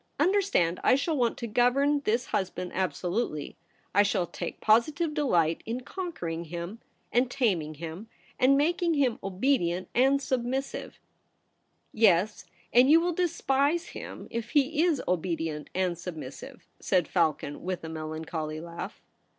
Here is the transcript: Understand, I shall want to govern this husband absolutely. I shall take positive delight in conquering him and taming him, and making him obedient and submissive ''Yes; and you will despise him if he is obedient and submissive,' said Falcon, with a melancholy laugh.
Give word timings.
Understand, 0.19 0.79
I 0.83 0.95
shall 0.95 1.15
want 1.15 1.37
to 1.37 1.45
govern 1.45 1.99
this 2.05 2.25
husband 2.25 2.71
absolutely. 2.73 3.55
I 3.93 4.01
shall 4.01 4.25
take 4.25 4.59
positive 4.59 5.13
delight 5.13 5.61
in 5.63 5.81
conquering 5.81 6.45
him 6.45 6.79
and 7.11 7.29
taming 7.29 7.75
him, 7.75 8.09
and 8.39 8.57
making 8.57 8.95
him 8.95 9.19
obedient 9.23 9.89
and 9.93 10.19
submissive 10.19 10.99
''Yes; 11.93 12.45
and 12.73 12.89
you 12.89 12.99
will 12.99 13.13
despise 13.13 13.89
him 13.89 14.27
if 14.31 14.49
he 14.53 14.81
is 14.81 15.03
obedient 15.07 15.69
and 15.75 15.95
submissive,' 15.95 16.65
said 16.79 17.07
Falcon, 17.07 17.61
with 17.63 17.83
a 17.83 17.87
melancholy 17.89 18.59
laugh. 18.59 19.03